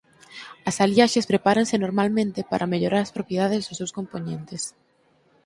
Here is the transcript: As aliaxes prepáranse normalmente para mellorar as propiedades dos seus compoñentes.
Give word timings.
As 0.69 0.75
aliaxes 0.85 1.29
prepáranse 1.31 1.75
normalmente 1.85 2.39
para 2.51 2.69
mellorar 2.73 3.01
as 3.03 3.13
propiedades 3.17 3.61
dos 3.65 3.77
seus 3.79 3.95
compoñentes. 3.97 4.63